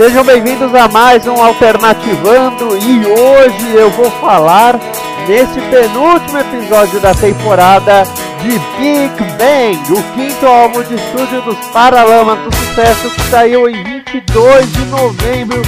Sejam 0.00 0.24
bem-vindos 0.24 0.74
a 0.74 0.88
mais 0.88 1.26
um 1.26 1.44
Alternativando 1.44 2.74
e 2.74 3.06
hoje 3.06 3.74
eu 3.74 3.90
vou 3.90 4.10
falar 4.12 4.80
nesse 5.28 5.60
penúltimo 5.60 6.38
episódio 6.38 6.98
da 7.00 7.12
temporada 7.12 8.04
de 8.40 8.58
Big 8.78 9.12
Bang, 9.36 9.78
o 9.92 10.02
quinto 10.14 10.46
álbum 10.46 10.82
de 10.84 10.94
estúdio 10.94 11.42
dos 11.42 11.58
Paralamas 11.66 12.38
do 12.38 12.50
Sucesso 12.56 13.10
que 13.10 13.20
saiu 13.28 13.68
em 13.68 13.84
22 13.84 14.72
de 14.72 14.86
novembro 14.86 15.60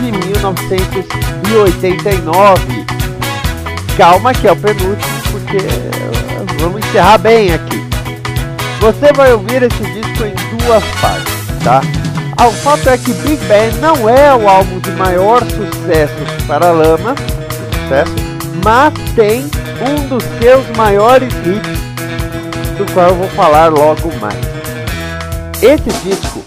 de 0.00 0.12
1989. 0.12 2.86
Calma 3.96 4.32
que 4.32 4.46
é 4.46 4.52
o 4.52 4.56
penúltimo 4.56 5.22
porque 5.32 5.58
vamos 6.60 6.86
encerrar 6.86 7.18
bem 7.18 7.52
aqui. 7.52 7.82
Você 8.80 9.12
vai 9.12 9.32
ouvir 9.32 9.64
esse 9.64 9.82
disco 9.82 10.24
em 10.24 10.34
duas 10.56 10.84
partes, 11.00 11.34
tá? 11.64 11.80
O 12.40 12.50
fato 12.50 12.88
é 12.88 12.98
que 12.98 13.12
Big 13.12 13.36
Bang 13.46 13.76
não 13.78 14.08
é 14.08 14.34
o 14.34 14.48
álbum 14.48 14.80
de 14.80 14.90
maior 14.92 15.40
sucesso 15.42 16.46
para 16.46 16.70
Lama, 16.72 17.14
sucesso, 17.82 18.14
mas 18.64 18.92
tem 19.14 19.42
um 19.80 20.08
dos 20.08 20.24
seus 20.40 20.76
maiores 20.76 21.32
hits, 21.46 22.76
do 22.76 22.92
qual 22.92 23.10
eu 23.10 23.14
vou 23.14 23.28
falar 23.30 23.68
logo 23.68 24.12
mais. 24.20 24.40
Esse 25.62 25.90
disco 26.02 26.42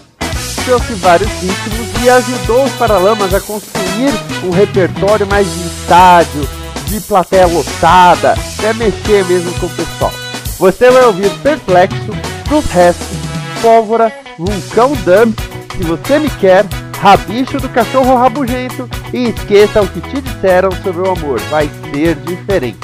trouxe 0.66 0.94
vários 0.96 1.30
ritmos 1.42 2.04
e 2.04 2.10
ajudou 2.10 2.66
os 2.66 2.72
Paralamas 2.74 3.34
a 3.34 3.40
construir 3.40 4.14
um 4.44 4.50
repertório 4.50 5.26
mais 5.28 5.48
de 5.48 5.68
estádio, 5.68 6.50
de 6.88 7.00
plateia 7.02 7.48
lotada, 7.48 8.36
até 8.58 8.74
mexer 8.74 9.24
mesmo 9.26 9.54
com 9.60 9.68
o 9.68 9.70
pessoal. 9.70 10.12
Você 10.60 10.92
vai 10.92 11.06
ouvir 11.06 11.30
Perplexo, 11.40 12.12
Fruit 12.48 12.68
Restos, 12.74 13.18
Pólvora, 13.62 14.12
Vulcão 14.38 14.92
Dub 15.06 15.34
se 15.78 15.84
você 15.84 16.20
me 16.20 16.30
quer, 16.30 16.66
rabicho 17.00 17.60
do 17.60 17.68
cachorro 17.70 18.16
rabugento 18.16 18.90
e 19.14 19.30
esqueça 19.30 19.82
o 19.82 19.88
que 19.88 20.02
te 20.02 20.22
disseram 20.22 20.72
sobre 20.72 21.02
o 21.02 21.12
amor, 21.12 21.40
vai 21.50 21.70
ser 21.92 22.16
diferente. 22.16 22.80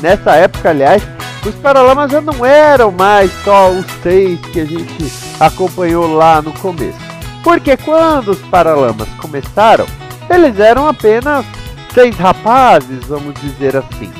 Nessa 0.00 0.34
época, 0.36 0.70
aliás, 0.70 1.02
os 1.44 1.54
Paralamas 1.56 2.10
já 2.10 2.20
não 2.20 2.44
eram 2.44 2.90
mais 2.90 3.30
só 3.44 3.70
os 3.70 3.84
seis 4.02 4.40
que 4.52 4.60
a 4.60 4.64
gente 4.64 5.12
acompanhou 5.38 6.14
lá 6.14 6.40
no 6.40 6.52
começo. 6.54 6.98
Porque 7.44 7.76
quando 7.76 8.30
os 8.30 8.40
Paralamas 8.40 9.08
começaram, 9.20 9.86
eles 10.28 10.58
eram 10.58 10.86
apenas 10.86 11.44
seis 11.92 12.16
rapazes, 12.16 13.04
vamos 13.06 13.34
dizer 13.40 13.76
assim. 13.76 14.10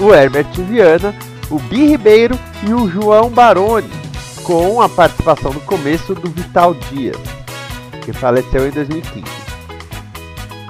O 0.00 0.14
Herbert 0.14 0.52
Viana, 0.52 1.14
o 1.50 1.58
Bi 1.58 1.86
Ribeiro 1.86 2.38
e 2.64 2.72
o 2.72 2.88
João 2.88 3.28
Baroni 3.28 4.05
com 4.46 4.80
a 4.80 4.88
participação 4.88 5.52
no 5.52 5.60
começo 5.62 6.14
do 6.14 6.30
Vital 6.30 6.72
Dias, 6.72 7.16
que 8.04 8.12
faleceu 8.12 8.68
em 8.68 8.70
2015. 8.70 9.24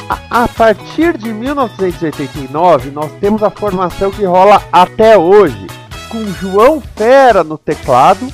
A, 0.09 0.45
a 0.45 0.49
partir 0.49 1.19
de 1.19 1.31
1989, 1.31 2.91
nós 2.91 3.13
temos 3.21 3.43
a 3.43 3.51
formação 3.51 4.11
que 4.11 4.25
rola 4.25 4.63
até 4.73 5.19
hoje, 5.19 5.67
com 6.09 6.25
João 6.41 6.81
Fera 6.81 7.45
no 7.45 7.59
teclado, 7.59 8.27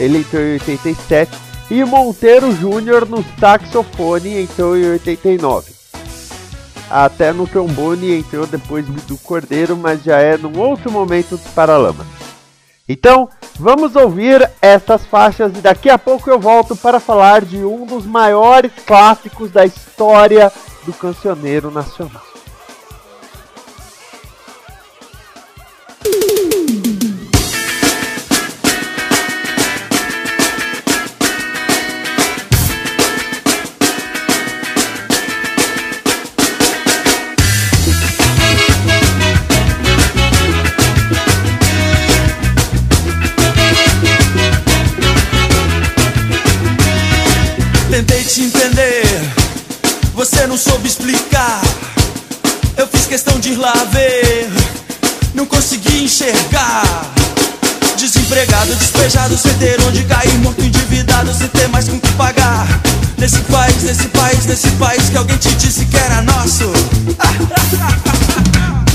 ele 0.00 0.20
entrou 0.20 0.42
em 0.42 0.52
87, 0.54 1.36
e 1.70 1.84
Monteiro 1.84 2.50
Júnior 2.56 3.06
no 3.06 3.22
saxofone 3.38 4.40
entrou 4.40 4.74
em 4.74 4.92
89. 4.92 5.70
Até 6.90 7.30
no 7.34 7.46
trombone 7.46 8.20
entrou 8.20 8.46
depois 8.46 8.86
do 8.86 9.18
Cordeiro, 9.18 9.76
mas 9.76 10.02
já 10.02 10.18
é 10.18 10.38
num 10.38 10.58
outro 10.58 10.90
momento 10.90 11.36
dos 11.36 11.46
Paralamas. 11.48 12.17
Então, 12.88 13.28
vamos 13.58 13.94
ouvir 13.96 14.50
essas 14.62 15.04
faixas 15.04 15.52
e 15.56 15.60
daqui 15.60 15.90
a 15.90 15.98
pouco 15.98 16.30
eu 16.30 16.40
volto 16.40 16.74
para 16.74 16.98
falar 16.98 17.44
de 17.44 17.58
um 17.58 17.84
dos 17.84 18.06
maiores 18.06 18.72
clássicos 18.86 19.50
da 19.50 19.66
história 19.66 20.50
do 20.86 20.92
cancioneiro 20.94 21.70
nacional. 21.70 22.22
Enxergar. 56.18 56.82
Desempregado, 57.96 58.74
despejado, 58.74 59.38
sem 59.38 59.54
ter 59.54 59.80
onde 59.82 60.02
cair, 60.04 60.36
morto, 60.38 60.64
endividado, 60.64 61.32
sem 61.32 61.46
ter 61.48 61.68
mais 61.68 61.88
com 61.88 62.00
que 62.00 62.12
pagar. 62.14 62.66
Nesse 63.16 63.38
país, 63.42 63.82
nesse 63.84 64.08
país, 64.08 64.44
nesse 64.46 64.70
país 64.72 65.08
que 65.08 65.16
alguém 65.16 65.36
te 65.36 65.54
disse 65.54 65.84
que 65.84 65.96
era 65.96 66.20
nosso. 66.22 66.64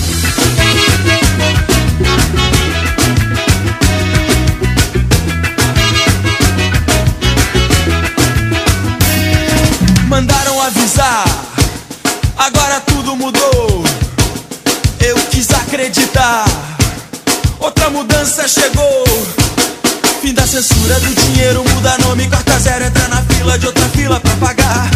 mudança 17.93 18.47
chegou. 18.47 19.03
Fim 20.21 20.33
da 20.33 20.45
censura 20.47 20.99
do 20.99 21.13
dinheiro, 21.13 21.63
muda 21.63 21.97
nome, 21.99 22.27
corta 22.27 22.59
zero, 22.59 22.85
entra 22.85 23.07
na 23.07 23.21
fila 23.21 23.57
de 23.57 23.67
outra 23.67 23.87
fila 23.89 24.19
pra 24.19 24.35
pagar. 24.37 24.89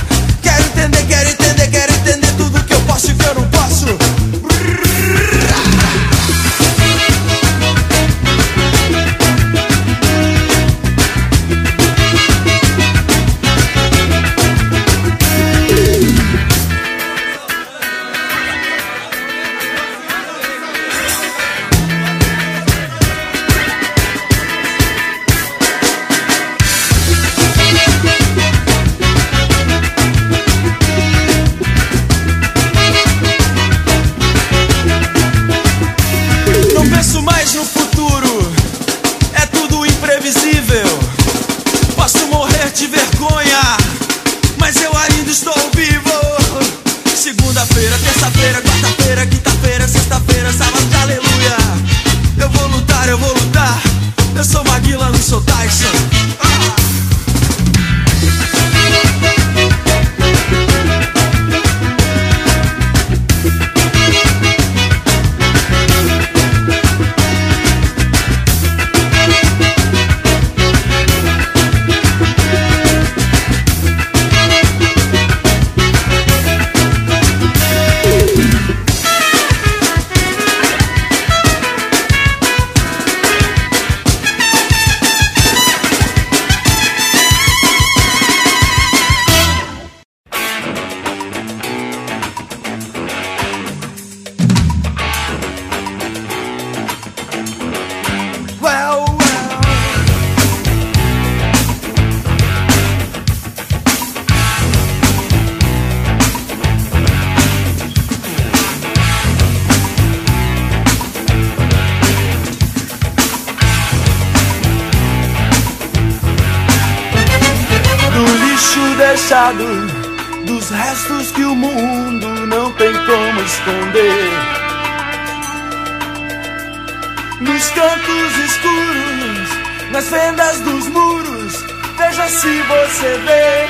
Nos 127.40 127.70
cantos 127.70 128.38
escuros, 128.46 129.50
nas 129.92 130.06
fendas 130.08 130.60
dos 130.62 130.88
muros, 130.88 131.54
veja 131.96 132.28
se 132.30 132.62
você 132.64 133.20
vê, 133.20 133.68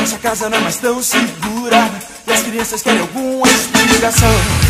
Nossa 0.00 0.18
casa 0.18 0.50
não 0.50 0.58
é 0.58 0.60
mais 0.60 0.78
tão 0.78 1.00
segura 1.00 1.88
e 2.26 2.32
as 2.32 2.42
crianças 2.42 2.82
querem 2.82 3.00
alguma 3.00 3.46
explicação. 3.46 4.67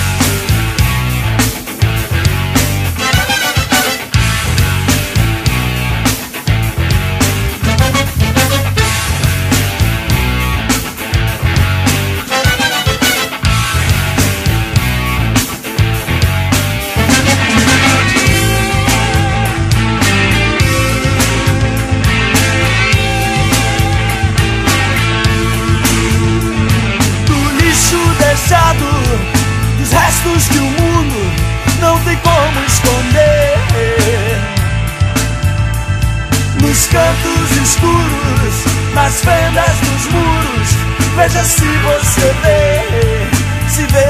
Veja 41.29 41.45
se 41.45 41.61
você 41.61 42.35
vê, 42.43 43.29
se 43.69 43.83
vê. 43.93 44.09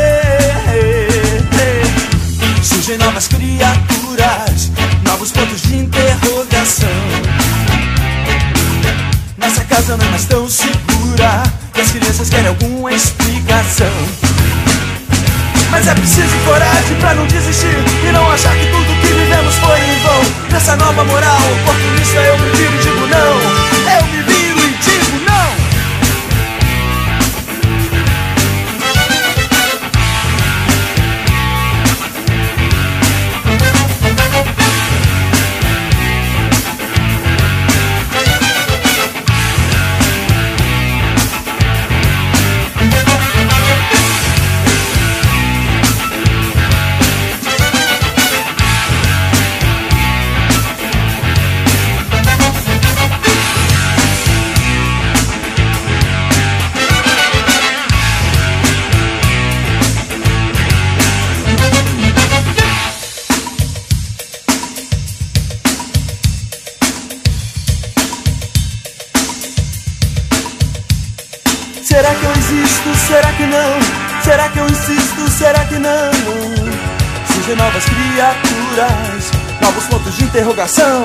Surgem 2.62 2.96
novas 2.98 3.26
criaturas, 3.26 4.70
novos 5.04 5.32
pontos 5.32 5.62
de 5.62 5.78
interrogação. 5.78 6.88
Nossa 9.36 9.64
casa 9.64 9.96
não 9.96 10.06
é 10.06 10.10
mais 10.10 10.26
tão 10.26 10.48
segura, 10.48 11.42
e 11.76 11.80
as 11.80 11.90
crianças 11.90 12.30
querem 12.30 12.46
alguma 12.46 12.92
explicação. 12.92 13.92
Mas 15.72 15.88
é 15.88 15.94
preciso 15.94 16.38
coragem 16.44 16.96
pra 16.98 17.14
não 17.14 17.26
desistir 17.26 17.76
E 18.08 18.10
não 18.10 18.30
achar 18.32 18.54
que 18.56 18.64
tudo 18.68 19.00
que 19.02 19.06
vivemos 19.06 19.54
foi 19.56 19.78
em 19.78 20.02
vão 20.02 20.22
Nessa 20.50 20.74
nova 20.76 21.04
moral 21.04 21.40
oportunista 21.60 22.16
eu 22.20 22.36
e 22.36 22.78
digo 22.82 23.06
não 23.06 23.67
novas 77.58 77.84
criaturas, 77.84 79.30
novos 79.60 79.84
pontos 79.86 80.16
de 80.16 80.24
interrogação. 80.24 81.04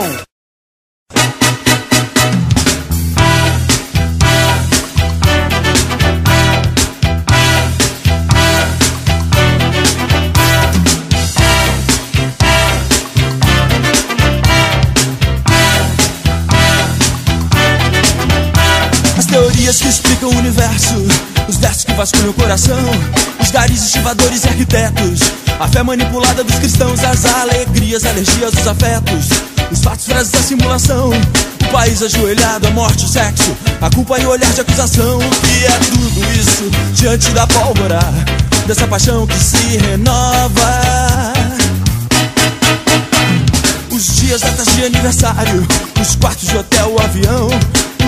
As 19.17 19.25
teorias 19.25 19.81
que 19.81 19.88
explicam 19.88 20.29
o 20.29 20.38
universo, 20.38 20.95
os 21.53 21.57
versos 21.57 21.83
que 21.83 21.93
vasculham 21.93 22.31
o 22.31 22.33
coração, 22.33 22.79
os 23.39 23.51
garis 23.51 23.83
estivadores 23.83 24.43
e 24.43 24.48
arquitetos. 24.48 25.19
A 25.60 25.67
fé 25.67 25.83
manipulada 25.83 26.43
dos 26.43 26.55
cristãos, 26.55 27.03
as 27.03 27.25
alegrias, 27.25 28.05
alergias, 28.05 28.53
os 28.53 28.67
afetos, 28.67 29.27
os 29.72 29.83
fatos, 29.83 30.05
frases 30.05 30.31
da 30.31 30.39
simulação. 30.39 31.12
O 31.12 31.72
país 31.72 32.01
ajoelhado, 32.01 32.67
a 32.67 32.72
morte, 32.72 33.05
o 33.05 33.07
sexo, 33.07 33.55
a 33.81 33.89
culpa 33.89 34.19
e 34.19 34.25
o 34.25 34.29
olhar 34.29 34.51
de 34.51 34.62
acusação. 34.62 35.17
O 35.17 35.29
que 35.29 35.65
é 35.65 35.79
tudo 35.91 36.33
isso 36.33 36.72
diante 36.95 37.29
da 37.31 37.45
pólvora? 37.45 38.00
Dessa 38.65 38.88
paixão 38.88 39.27
que 39.27 39.38
se 39.38 39.77
renova? 39.77 41.33
Os 43.91 44.15
dias, 44.15 44.41
datas 44.41 44.67
de 44.75 44.86
aniversário, 44.86 45.67
os 46.01 46.15
quartos 46.15 46.48
de 46.48 46.57
hotel, 46.57 46.95
o 46.95 47.01
avião 47.01 47.50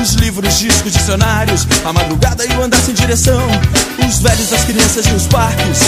os 0.02 0.14
livros, 0.14 0.60
discos, 0.60 0.92
dicionários, 0.92 1.68
a 1.84 1.94
madrugada 1.94 2.46
e 2.46 2.52
o 2.56 2.64
andar 2.64 2.80
sem 2.80 2.94
direção, 2.94 3.42
os 4.08 4.20
velhos, 4.20 4.54
as 4.54 4.64
crianças 4.64 5.06
e 5.06 5.12
os 5.12 5.28
parques, 5.28 5.80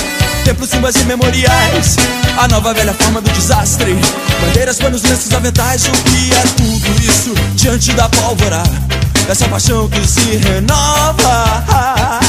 templos, 0.43 0.69
simbas 0.69 0.95
e 0.95 1.03
memoriais, 1.05 1.95
a 2.37 2.47
nova 2.47 2.73
velha 2.73 2.93
forma 2.93 3.21
do 3.21 3.29
desastre, 3.31 3.95
bandeiras, 4.41 4.77
panos, 4.77 5.03
lenços, 5.03 5.33
aventais, 5.33 5.85
o 5.85 5.91
que 5.91 6.31
é 6.33 6.41
tudo 6.55 7.01
isso 7.03 7.33
diante 7.55 7.91
da 7.93 8.09
pólvora, 8.09 8.63
essa 9.29 9.47
paixão 9.47 9.87
que 9.89 10.07
se 10.07 10.37
renova. 10.37 12.19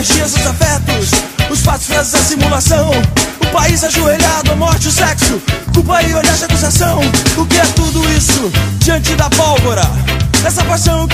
Os 0.00 0.46
afetos, 0.46 1.10
os 1.50 1.60
fatos, 1.60 1.86
frases, 1.86 2.14
a 2.14 2.18
simulação, 2.24 2.90
o 3.42 3.46
país 3.52 3.84
ajoelhado, 3.84 4.52
a 4.52 4.56
morte, 4.56 4.88
o 4.88 4.90
sexo, 4.90 5.42
culpa 5.74 6.02
e 6.02 6.14
olhar 6.14 6.34
de 6.34 6.44
acusação. 6.44 7.00
O 7.36 7.44
que 7.44 7.58
é 7.58 7.66
tudo 7.76 8.02
isso 8.12 8.50
diante 8.78 9.14
da 9.14 9.28
pólvora? 9.28 9.82
Essa 10.42 10.64
paixão 10.64 11.06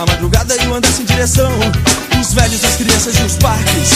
a 0.00 0.06
madrugada 0.06 0.56
e 0.56 0.66
o 0.66 0.74
andar 0.74 0.90
sem 0.92 1.04
direção. 1.04 1.52
Os 2.20 2.32
velhos, 2.32 2.64
as 2.64 2.76
crianças 2.76 3.18
e 3.18 3.22
os 3.22 3.36
parques 3.36 3.90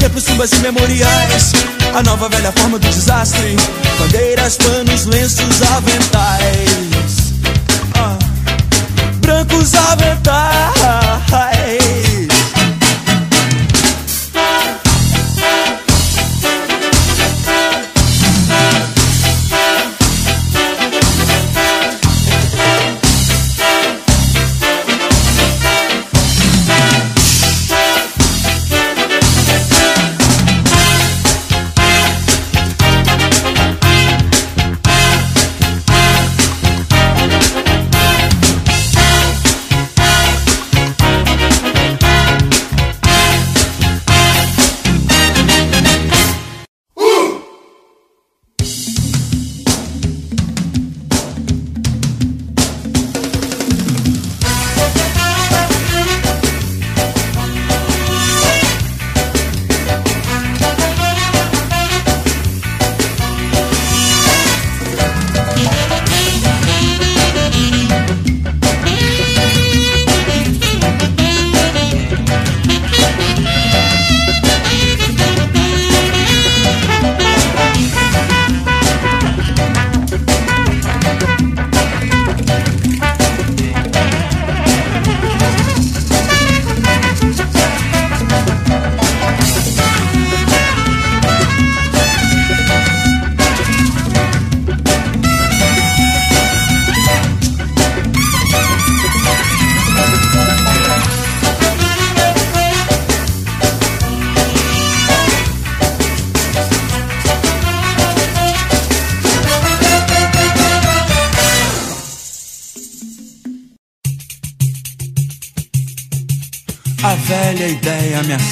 Templos, 0.00 0.24
tumbas 0.24 0.52
e 0.52 0.56
memoriais 0.56 1.52
A 1.94 2.02
nova 2.02 2.28
velha 2.28 2.50
forma 2.50 2.76
do 2.76 2.88
desastre 2.88 3.56
Bandeiras, 4.00 4.56
panos, 4.56 5.06
lenços, 5.06 5.62
aventais 5.62 7.34
ah. 7.94 8.18
brancos 9.20 9.74
aventais. 9.74 10.78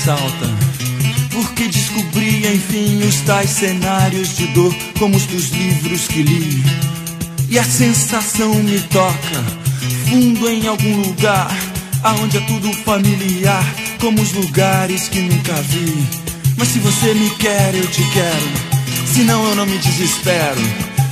Assalta. 0.06 0.46
Porque 1.32 1.66
descobri, 1.68 2.46
enfim, 2.46 3.02
os 3.06 3.20
tais 3.22 3.50
cenários 3.50 4.36
de 4.36 4.46
dor, 4.48 4.74
como 4.98 5.16
os 5.16 5.26
dos 5.26 5.50
livros 5.50 6.06
que 6.06 6.22
li. 6.22 6.62
E 7.50 7.58
a 7.58 7.64
sensação 7.64 8.54
me 8.54 8.80
toca, 8.80 9.44
fundo 10.08 10.48
em 10.48 10.66
algum 10.66 11.02
lugar, 11.02 11.54
aonde 12.02 12.38
é 12.38 12.40
tudo 12.42 12.72
familiar, 12.84 13.64
como 14.00 14.20
os 14.22 14.32
lugares 14.32 15.08
que 15.08 15.20
nunca 15.20 15.54
vi. 15.62 16.06
Mas 16.56 16.68
se 16.68 16.78
você 16.78 17.12
me 17.12 17.30
quer, 17.30 17.74
eu 17.74 17.86
te 17.88 18.02
quero, 18.10 18.50
senão 19.12 19.44
eu 19.48 19.56
não 19.56 19.66
me 19.66 19.78
desespero. 19.78 20.60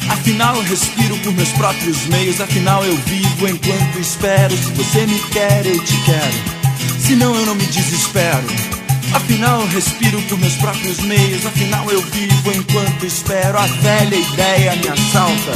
Afinal 0.09 0.57
eu 0.57 0.63
respiro 0.63 1.17
por 1.19 1.33
meus 1.33 1.49
próprios 1.51 2.07
meios, 2.07 2.41
afinal 2.41 2.85
eu 2.85 2.97
vivo 2.97 3.49
enquanto 3.49 3.99
espero. 3.99 4.57
Se 4.57 4.71
você 4.73 5.07
me 5.07 5.19
quer, 5.31 5.67
eu 5.67 5.83
te 5.83 5.97
quero. 6.05 6.99
Senão 7.01 7.35
eu 7.35 7.47
não 7.47 7.55
me 7.55 7.67
desespero. 7.67 8.74
Afinal 9.15 9.65
respiro 9.69 10.21
por 10.23 10.39
meus 10.39 10.55
próprios 10.55 10.99
meios. 11.01 11.47
Afinal 11.47 11.89
eu 11.91 12.03
vivo 12.03 12.53
enquanto 12.53 13.07
espero. 13.07 13.57
A 13.59 13.67
velha 13.67 14.17
ideia 14.17 14.77
me 14.77 14.89
assalta. 14.89 15.53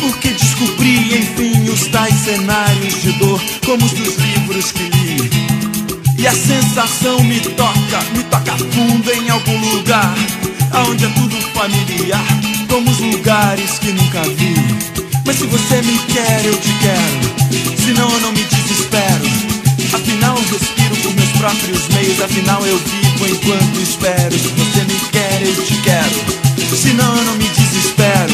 Porque 0.00 0.30
descobri, 0.30 1.18
enfim, 1.18 1.68
os 1.70 1.86
tais 1.88 2.14
cenários 2.14 3.02
de 3.02 3.12
dor, 3.12 3.40
como 3.64 3.84
os 3.84 3.92
dos 3.92 4.16
livros 4.16 4.72
que 4.72 4.82
li. 4.84 5.30
E 6.18 6.26
a 6.26 6.32
sensação 6.32 7.22
me 7.24 7.40
toca, 7.40 8.00
me 8.16 8.22
toca 8.24 8.56
fundo 8.56 9.10
em 9.12 9.28
algum 9.28 9.58
lugar, 9.74 10.14
aonde 10.72 11.04
é 11.04 11.08
tudo 11.08 11.36
familiar, 11.52 12.24
como 12.68 12.90
os 12.90 12.98
lugares 13.00 13.78
que 13.78 13.92
nunca 13.92 14.22
vi. 14.22 14.54
Mas 15.24 15.36
se 15.36 15.46
você 15.46 15.82
me 15.82 15.98
quer, 16.12 16.44
eu 16.44 16.56
te 16.58 16.72
quero, 16.80 17.84
senão 17.84 18.08
eu 18.10 18.20
não 18.20 18.32
me 18.32 18.42
desespero. 18.44 19.52
Afinal 19.92 20.36
respiro 20.36 20.96
por 21.02 21.14
meus 21.14 21.21
próprios 21.42 21.88
meios 21.88 22.22
Afinal 22.22 22.64
eu 22.64 22.78
vivo 22.78 23.26
enquanto 23.26 23.80
espero. 23.82 24.30
Se 24.30 24.46
você 24.46 24.84
me 24.84 25.00
quer, 25.10 25.42
eu 25.42 25.64
te 25.64 25.74
quero. 25.82 26.76
Senão 26.76 27.16
eu 27.16 27.24
não 27.24 27.34
me 27.34 27.48
desespero. 27.48 28.32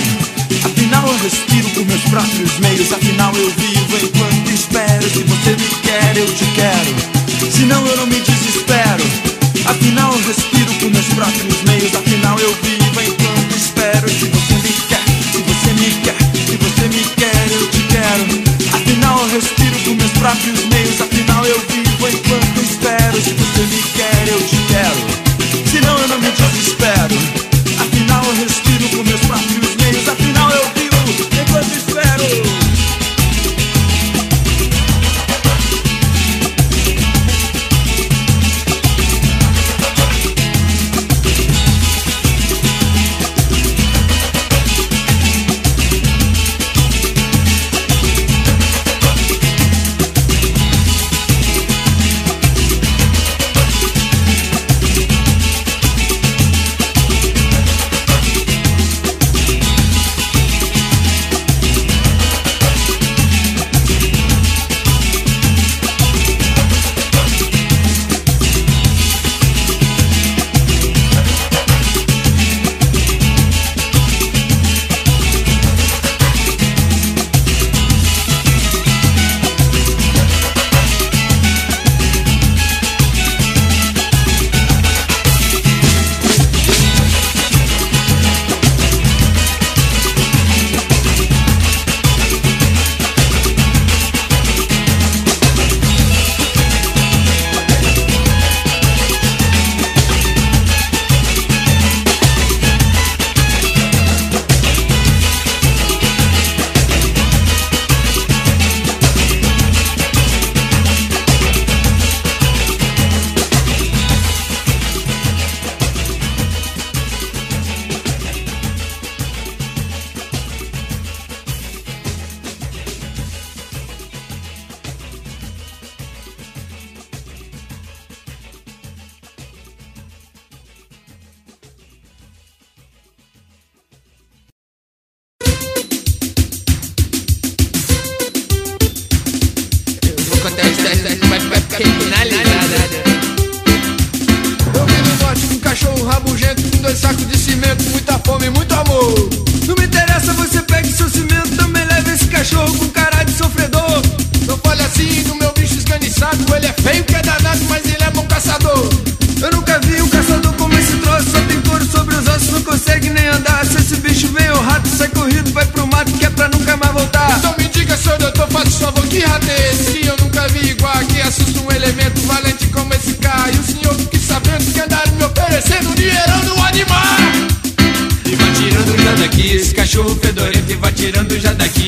Afinal 0.63 1.07
eu 1.09 1.19
respiro 1.19 1.69
por 1.71 1.87
meus 1.87 2.03
próprios 2.03 2.59
meios. 2.59 2.93
Afinal 2.93 3.35
eu 3.35 3.51
vivo 3.51 3.97
enquanto 3.97 4.51
espero. 4.53 5.09
Se 5.09 5.23
você 5.25 5.51
me 5.57 5.69
quer, 5.83 6.17
eu 6.19 6.27
te 6.35 6.45
quero. 6.53 7.51
Senão 7.51 7.87
eu 7.87 7.97
não 7.97 8.07
me 8.07 8.21
desespero. 8.21 9.05
Afinal 9.65 10.13
eu 10.13 10.27
respiro 10.29 10.73
por 10.75 10.91
meus 10.91 11.07
próprios 11.07 11.63
meios. 11.63 11.95
Afinal 11.95 12.39
eu 12.39 12.55
vivo 12.63 13.01
enquanto 13.01 13.57
espero. 13.57 14.09
Se 14.09 14.27
você 14.27 14.55
me 14.55 14.73
quer, 14.87 15.05
se 15.33 15.39
você 15.49 15.73
me 15.81 15.91
quer 16.05 16.19
Se 16.45 16.57
você 16.57 16.89
me 16.89 17.05
quer, 17.17 17.53
eu 17.53 17.69
te 17.69 17.83
quero. 17.89 18.25
Afinal 18.77 19.19
eu 19.21 19.29
respiro 19.29 19.77
por 19.85 19.95
meus 19.97 20.13
próprios 20.13 20.65
meios. 20.67 21.01
Afinal 21.01 21.47
eu 21.47 21.59
vivo 21.69 21.78
enquanto 22.07 22.61
espero. 22.63 23.21
Se 23.21 23.33
você 23.33 23.63
me 23.63 23.83
quer, 23.83 24.29
eu 24.29 24.41
te 24.47 24.57
quero. 24.69 25.71
Senão 25.71 25.99
eu 25.99 26.09
não 26.09 26.19
me 26.21 26.31
desespero 26.31 27.48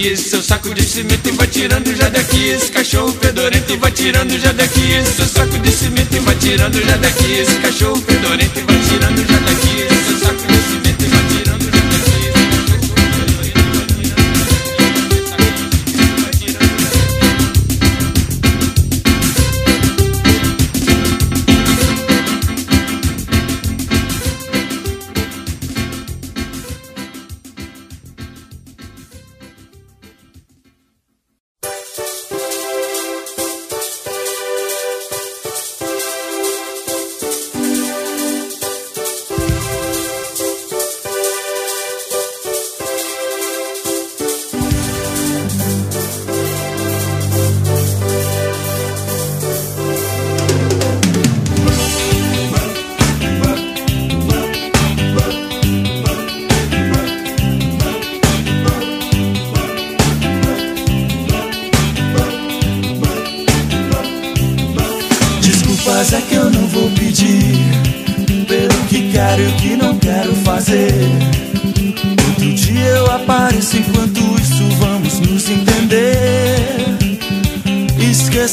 esse 0.06 0.30
seu 0.30 0.42
saco 0.42 0.74
de 0.74 0.82
cimento 0.82 1.28
E 1.28 1.32
vai 1.32 1.46
tirando 1.46 1.94
já 1.94 2.08
daqui 2.08 2.48
esse 2.48 2.70
cachorro 2.70 3.12
fedorento 3.20 3.72
E 3.72 3.76
vai 3.76 3.90
tirando 3.90 4.38
já 4.38 4.52
daqui 4.52 4.92
esse 4.92 5.12
seu 5.12 5.26
saco 5.26 5.58
de 5.58 5.70
cimento 5.70 6.14
E 6.14 6.18
vai 6.20 6.34
tirando 6.36 6.80
já 6.80 6.96
daqui 6.96 7.32
esse 7.32 7.54
cachorro 7.56 7.96
fedorento 7.96 8.58
E 8.58 8.62
vai 8.62 8.80
tirando 8.88 9.26
já 9.26 9.38
daqui 9.38 9.82
esse 9.82 10.04
seu 10.04 10.18
saco 10.18 10.46
de 10.46 10.59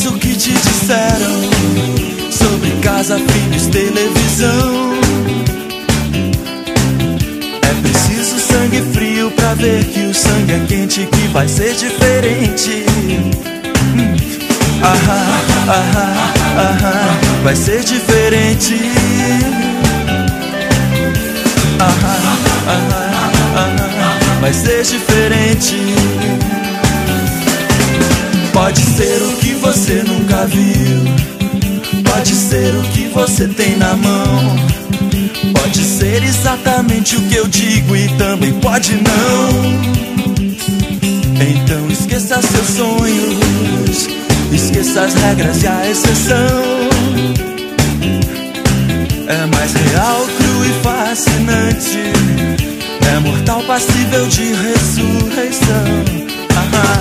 O 0.05 0.13
que 0.19 0.35
te 0.35 0.51
disseram 0.51 1.41
Sobre 2.31 2.71
casa, 2.81 3.17
filhos, 3.17 3.67
televisão 3.67 4.93
É 7.61 7.81
preciso 7.81 8.39
sangue 8.39 8.81
frio 8.93 9.31
pra 9.31 9.53
ver 9.55 9.83
que 9.85 10.01
o 10.01 10.13
sangue 10.13 10.53
é 10.53 10.65
quente 10.67 11.07
Que 11.11 11.27
vai 11.29 11.47
ser 11.47 11.73
diferente 11.73 12.85
Ahá, 14.81 15.41
ahá, 15.67 16.33
ahá, 16.55 17.19
vai 17.43 17.55
ser 17.55 17.83
diferente. 17.83 18.79
Ahá, 21.79 22.17
ahá, 22.67 23.01
ahá, 23.55 24.19
vai 24.39 24.53
ser 24.53 24.83
diferente. 24.83 25.75
Pode 28.53 28.81
ser 28.81 29.21
o 29.23 29.37
que 29.37 29.46
você 29.67 30.01
nunca 30.01 30.45
viu, 30.45 31.03
pode 32.09 32.33
ser 32.33 32.73
o 32.73 32.83
que 32.83 33.09
você 33.09 33.49
tem 33.49 33.75
na 33.75 33.95
mão. 33.95 34.55
Pode 35.53 35.83
ser 35.83 36.23
exatamente 36.23 37.17
o 37.17 37.21
que 37.23 37.35
eu 37.35 37.47
digo 37.49 37.93
e 37.93 38.07
também 38.17 38.53
pode 38.61 38.93
não. 38.93 39.49
Então 41.35 41.85
esqueça 41.89 42.41
seus 42.41 42.67
sonhos, 42.77 44.07
esqueça 44.53 45.01
as 45.01 45.13
regras 45.15 45.61
e 45.61 45.67
a 45.67 45.89
exceção. 45.89 46.63
É 49.27 49.45
mais 49.47 49.73
real, 49.73 50.25
cru 50.37 50.65
e 50.65 50.71
fascinante. 50.81 52.13
É 53.13 53.19
mortal, 53.19 53.61
passível 53.63 54.27
de 54.27 54.53
ressurreição. 54.53 56.27
Ahá, 56.55 56.99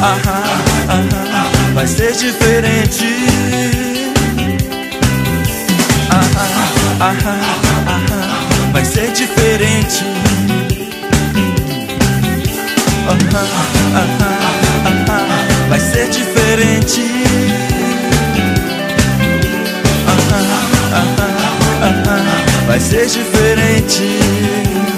ahá, 0.00 0.42
ahá, 0.88 1.47
vai 1.78 1.86
ser 1.86 2.10
diferente. 2.10 3.06
Ahá, 6.10 6.48
ahá, 6.98 7.38
ahá, 7.86 8.70
vai 8.72 8.84
ser 8.84 9.12
diferente. 9.12 10.04
Ahá, 13.06 13.46
vai 15.68 15.78
ser 15.78 16.08
diferente. 16.08 17.00
Vai 22.66 22.80
ser 22.80 23.06
diferente. 23.06 24.97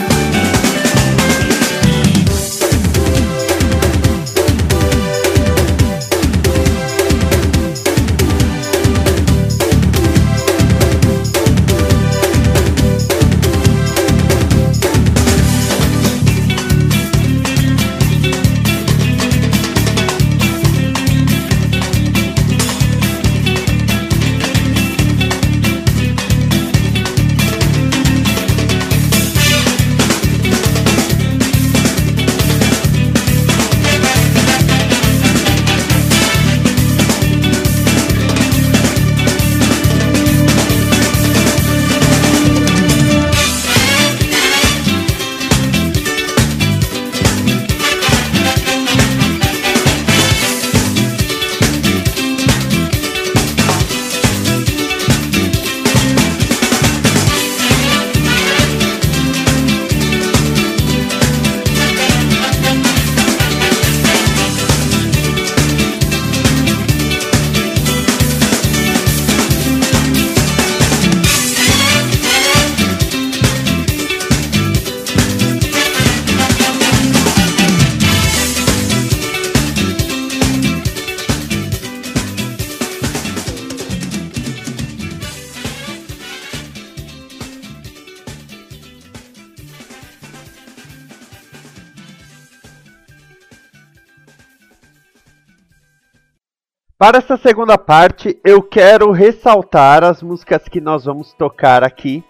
Para 97.01 97.17
essa 97.17 97.39
segunda 97.39 97.79
parte, 97.79 98.39
eu 98.45 98.63
quero 98.63 99.11
ressaltar 99.11 100.05
as 100.05 100.23
músicas 100.23 100.69
que 100.69 100.83
nós 100.83 101.07
vamos 101.07 101.33
tocar 101.33 101.83
aqui 101.83 102.23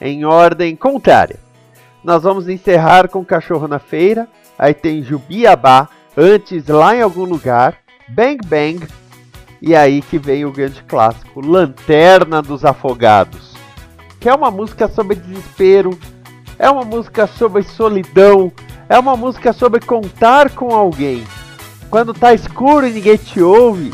em 0.00 0.24
ordem 0.24 0.74
contrária. 0.74 1.38
Nós 2.02 2.22
vamos 2.22 2.48
encerrar 2.48 3.10
com 3.10 3.22
Cachorro 3.22 3.68
na 3.68 3.78
Feira, 3.78 4.26
aí 4.58 4.72
tem 4.72 5.02
Jubiabá, 5.02 5.86
antes 6.16 6.66
lá 6.66 6.96
em 6.96 7.02
algum 7.02 7.24
lugar, 7.24 7.76
Bang 8.08 8.38
Bang, 8.46 8.88
E 9.60 9.76
aí 9.76 10.00
que 10.00 10.18
vem 10.18 10.46
o 10.46 10.50
grande 10.50 10.82
clássico, 10.84 11.46
Lanterna 11.46 12.40
dos 12.40 12.64
Afogados, 12.64 13.54
que 14.18 14.30
é 14.30 14.34
uma 14.34 14.50
música 14.50 14.88
sobre 14.88 15.16
desespero, 15.16 15.90
é 16.58 16.70
uma 16.70 16.86
música 16.86 17.26
sobre 17.26 17.62
solidão, 17.64 18.50
é 18.88 18.98
uma 18.98 19.14
música 19.14 19.52
sobre 19.52 19.78
contar 19.78 20.48
com 20.52 20.74
alguém. 20.74 21.22
Quando 21.90 22.14
tá 22.14 22.32
escuro 22.32 22.86
e 22.86 22.92
ninguém 22.92 23.16
te 23.16 23.42
ouve, 23.42 23.92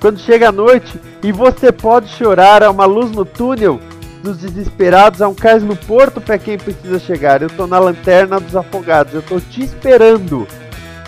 quando 0.00 0.20
chega 0.20 0.48
a 0.48 0.52
noite 0.52 0.98
e 1.24 1.32
você 1.32 1.72
pode 1.72 2.08
chorar, 2.10 2.62
há 2.62 2.70
uma 2.70 2.84
luz 2.84 3.10
no 3.10 3.24
túnel 3.24 3.80
dos 4.22 4.38
desesperados, 4.38 5.20
há 5.20 5.28
um 5.28 5.34
cais 5.34 5.64
no 5.64 5.74
porto 5.74 6.20
para 6.20 6.38
quem 6.38 6.56
precisa 6.56 7.00
chegar. 7.00 7.42
Eu 7.42 7.50
tô 7.50 7.66
na 7.66 7.80
lanterna 7.80 8.38
dos 8.38 8.54
afogados, 8.54 9.12
eu 9.12 9.22
tô 9.22 9.40
te 9.40 9.64
esperando. 9.64 10.46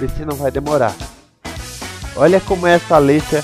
Vê 0.00 0.08
se 0.08 0.24
não 0.24 0.34
vai 0.34 0.50
demorar. 0.50 0.92
Olha 2.16 2.40
como 2.40 2.66
é 2.66 2.74
essa 2.74 2.98
letra 2.98 3.42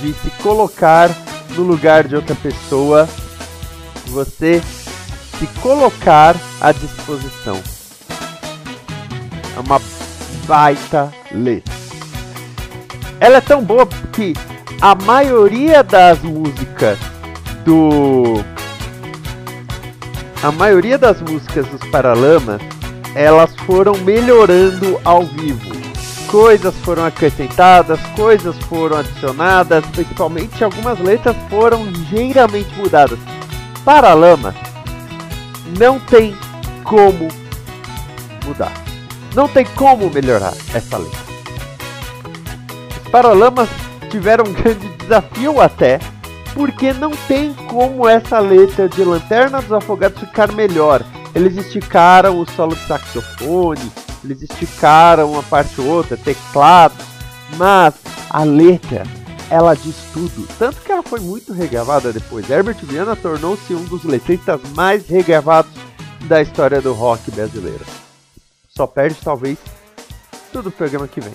de 0.00 0.12
se 0.12 0.30
colocar 0.40 1.10
no 1.56 1.64
lugar 1.64 2.06
de 2.06 2.14
outra 2.14 2.36
pessoa, 2.36 3.08
você 4.06 4.62
se 5.36 5.46
colocar 5.60 6.36
à 6.60 6.70
disposição. 6.70 7.60
É 9.56 9.60
uma 9.60 9.80
baita 10.46 11.12
letra. 11.32 11.79
Ela 13.20 13.36
é 13.36 13.40
tão 13.40 13.62
boa 13.62 13.86
que 14.12 14.34
a 14.80 14.94
maioria 14.94 15.84
das 15.84 16.18
músicas 16.20 16.98
do 17.64 18.42
a 20.42 20.50
maioria 20.50 20.96
das 20.96 21.20
músicas 21.20 21.66
dos 21.66 21.86
Paralamas 21.90 22.62
elas 23.14 23.54
foram 23.66 23.94
melhorando 23.98 24.98
ao 25.04 25.22
vivo 25.22 25.80
coisas 26.30 26.74
foram 26.84 27.04
acrescentadas, 27.04 27.98
coisas 28.14 28.56
foram 28.68 28.98
adicionadas, 28.98 29.84
principalmente 29.86 30.62
algumas 30.62 30.98
letras 31.00 31.36
foram 31.48 31.84
ligeiramente 31.84 32.72
mudadas. 32.76 33.18
Paralama 33.84 34.54
não 35.76 35.98
tem 35.98 36.36
como 36.84 37.28
mudar. 38.46 38.72
Não 39.34 39.48
tem 39.48 39.64
como 39.74 40.08
melhorar 40.10 40.54
essa 40.72 40.98
letra. 40.98 41.29
Paralamas 43.10 43.68
tiveram 44.08 44.44
um 44.44 44.52
grande 44.52 44.88
desafio 44.96 45.60
até, 45.60 45.98
porque 46.54 46.92
não 46.92 47.10
tem 47.10 47.52
como 47.68 48.08
essa 48.08 48.38
letra 48.38 48.88
de 48.88 49.02
Lanterna 49.02 49.60
dos 49.60 49.72
Afogados 49.72 50.20
ficar 50.20 50.52
melhor. 50.52 51.04
Eles 51.34 51.56
esticaram 51.56 52.38
o 52.38 52.46
solo 52.46 52.74
de 52.74 52.86
saxofone, 52.86 53.92
eles 54.24 54.42
esticaram 54.42 55.32
uma 55.32 55.42
parte 55.42 55.80
ou 55.80 55.88
outra, 55.88 56.16
teclado, 56.16 56.94
mas 57.56 57.94
a 58.28 58.44
letra 58.44 59.02
ela 59.50 59.74
diz 59.74 59.96
tudo. 60.12 60.46
Tanto 60.56 60.80
que 60.80 60.92
ela 60.92 61.02
foi 61.02 61.18
muito 61.18 61.52
regravada 61.52 62.12
depois. 62.12 62.48
Herbert 62.48 62.78
Viana 62.82 63.16
tornou-se 63.16 63.74
um 63.74 63.84
dos 63.84 64.04
letristas 64.04 64.60
mais 64.76 65.08
regravados 65.08 65.72
da 66.22 66.40
história 66.40 66.80
do 66.80 66.92
rock 66.92 67.28
brasileiro. 67.32 67.84
Só 68.68 68.86
perde 68.86 69.16
talvez 69.22 69.58
tudo 70.52 70.70
programa 70.70 71.08
que 71.08 71.20
vem. 71.20 71.34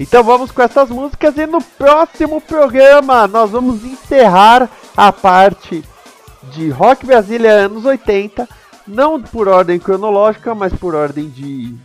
Então 0.00 0.24
vamos 0.24 0.50
com 0.50 0.62
essas 0.62 0.88
músicas 0.88 1.36
e 1.36 1.46
no 1.46 1.62
próximo 1.62 2.40
programa 2.40 3.28
nós 3.28 3.50
vamos 3.50 3.84
encerrar 3.84 4.68
a 4.96 5.12
parte 5.12 5.84
de 6.44 6.70
Rock 6.70 7.04
Brasília 7.04 7.52
anos 7.52 7.84
80 7.84 8.48
não 8.86 9.22
por 9.22 9.48
ordem 9.48 9.78
cronológica, 9.78 10.54
mas 10.54 10.74
por 10.74 10.94
ordem 10.94 11.28
de 11.28 11.76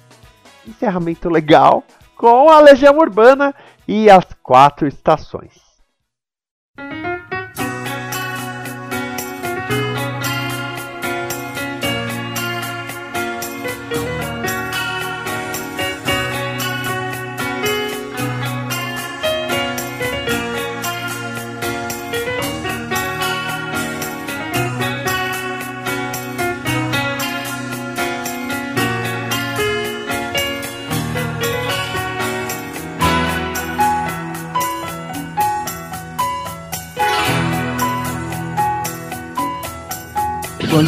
encerramento 0.67 1.29
legal, 1.29 1.83
com 2.17 2.49
a 2.49 2.59
Legião 2.59 2.97
Urbana 2.97 3.53
e 3.87 4.09
as 4.09 4.25
quatro 4.41 4.87
estações. 4.87 5.53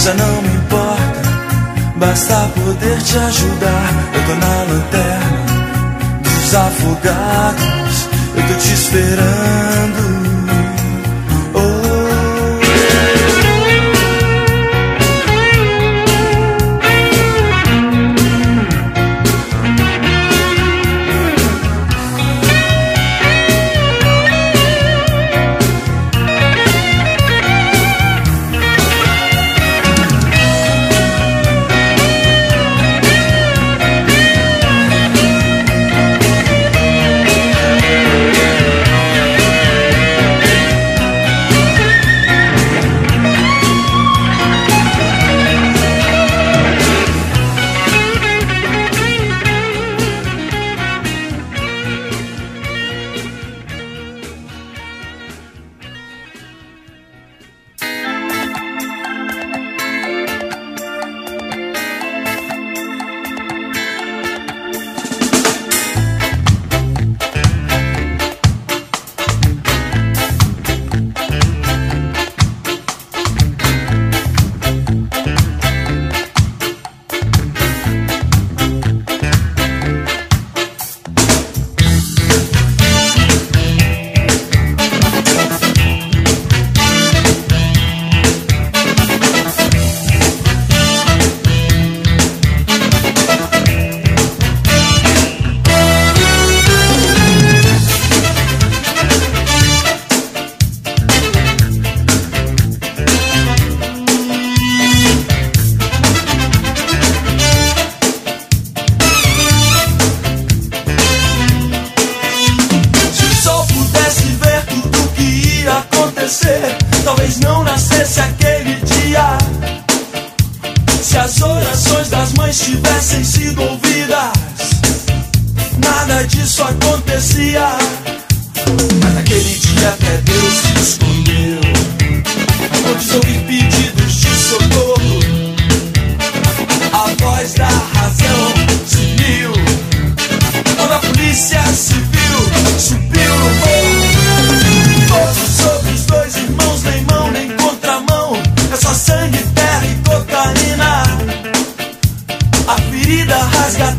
Já 0.00 0.14
não 0.14 0.42
me 0.42 0.48
importa. 0.48 1.20
Basta 1.96 2.50
poder 2.54 2.98
te 3.02 3.18
ajudar. 3.18 3.94
Eu 4.14 4.26
tô 4.26 4.34
na 4.34 4.62
lanterna 4.72 6.20
dos 6.22 6.54
afogados. 6.54 8.08
Eu 8.34 8.46
tô 8.48 8.54
te 8.54 8.72
esperando. 8.72 10.29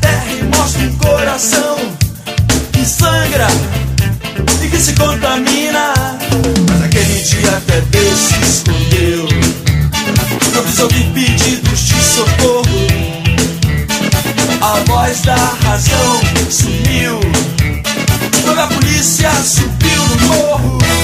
terra 0.01 0.31
e 0.31 0.43
mostra 0.43 0.81
um 0.81 0.95
coração 0.97 1.77
que 2.73 2.85
sangra 2.85 3.47
e 4.63 4.67
que 4.67 4.77
se 4.77 4.93
contamina. 4.93 5.93
Mas 6.69 6.83
aquele 6.83 7.21
dia 7.21 7.57
até 7.57 7.81
Deus 7.81 8.19
se 8.19 8.41
escondeu. 8.41 9.27
Não 10.53 10.87
quis 10.87 11.03
pedidos 11.13 11.79
de 11.79 12.03
socorro. 12.03 12.65
A 14.61 14.91
voz 14.91 15.21
da 15.21 15.35
razão 15.35 16.21
sumiu. 16.49 17.19
Quando 18.43 18.59
a 18.59 18.67
polícia 18.67 19.31
subiu 19.43 20.03
no 20.07 20.27
morro. 20.27 21.00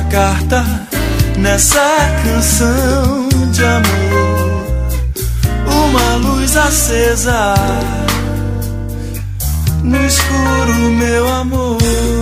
carta 0.00 0.64
nessa 1.38 1.80
canção 2.24 3.28
de 3.50 3.64
amor, 3.64 4.66
uma 5.66 6.14
luz 6.16 6.56
acesa 6.56 7.54
no 9.82 10.06
escuro, 10.06 10.74
meu 10.90 11.28
amor. 11.28 12.21